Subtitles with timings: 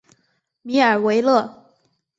[0.63, 1.63] 米尔维勒。